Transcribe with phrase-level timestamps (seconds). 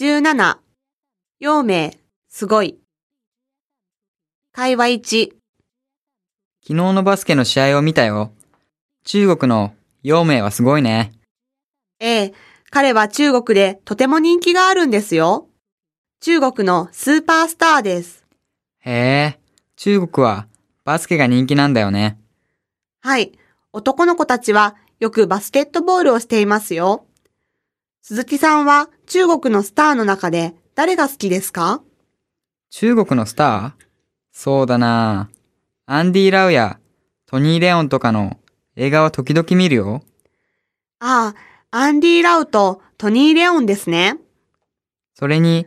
[0.00, 0.58] 17、
[1.40, 1.90] 陽明、
[2.28, 2.78] すごい。
[4.52, 5.36] 会話1、昨
[6.68, 8.30] 日のバスケの試合を見たよ。
[9.02, 9.74] 中国の
[10.04, 11.10] 陽明はすごいね。
[11.98, 12.34] ええ、
[12.70, 15.48] 彼は中国でとても人気があるんですよ。
[16.20, 18.24] 中国のスーパースターです。
[18.78, 19.40] へえ、
[19.74, 20.46] 中国は
[20.84, 22.20] バスケが人気なんだよね。
[23.00, 23.32] はい。
[23.72, 27.04] 男の子たちはよくバスケットボールをしていますよ。
[28.00, 31.82] 鈴木さんは中国のスターの中で誰が好きですか？
[32.70, 33.84] 中国のスター？
[34.30, 35.30] そうだな
[35.86, 36.78] アンディ・ラウや
[37.26, 38.38] トニー・レオンとかの
[38.76, 40.02] 映画は時々見るよ。
[41.00, 41.34] あ
[41.70, 44.18] あ、アンディ・ラウとトニー・レオンですね。
[45.14, 45.66] それに、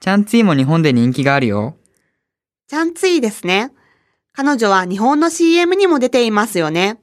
[0.00, 1.76] チャンツィも日本で人気があるよ。
[2.68, 3.70] チャンツイですね。
[4.32, 6.98] 彼女は日本の CM にも出ていますよね。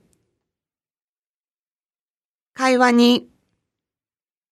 [2.54, 3.30] 会話に、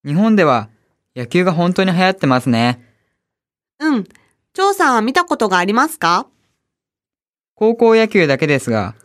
[0.06, 0.70] 日本では
[1.16, 2.82] 野球が本当に流行ってますね。
[3.80, 4.04] うん。
[4.54, 6.28] 張さんは見たことがありますか？
[7.56, 8.96] 高校野球だけですが、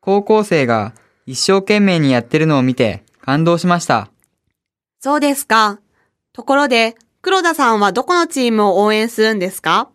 [0.00, 0.92] 高校生が
[1.26, 4.10] 一生懸命にやってるのを見て感動しました。
[5.00, 5.78] そうですか。
[6.32, 9.88] ところで、黒田さんはどこのチームを応援するんですか？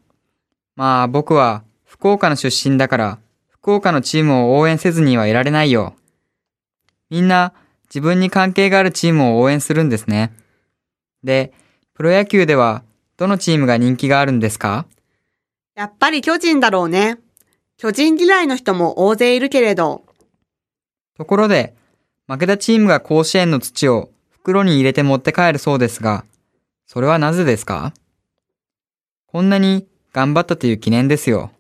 [0.78, 5.96] まあ僕は福岡の出身だから、福岡のチームを応援せずにはいられないよ。
[7.10, 7.54] みんな
[7.90, 10.32] 自分に関係があるチームを応援するんですね。
[11.28, 11.52] で、
[11.94, 12.84] プロ野球では
[13.18, 14.88] どのチームが人気があるんですか？
[15.76, 17.20] やっぱり巨人だろうね。
[17.78, 20.04] 巨人嫌いの人も大勢いるけれど。
[21.18, 21.76] ところで、
[22.28, 26.24] 負けたチームが甲子園の土を袋に入れて持って帰るそうですが、
[26.86, 27.94] それはなぜですか？
[29.28, 31.52] こんなに頑張ったという記念ですよ。